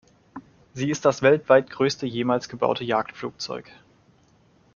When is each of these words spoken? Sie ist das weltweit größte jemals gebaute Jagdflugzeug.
Sie 0.73 0.89
ist 0.89 1.05
das 1.05 1.21
weltweit 1.21 1.69
größte 1.69 2.07
jemals 2.07 2.49
gebaute 2.49 2.83
Jagdflugzeug. 2.83 3.69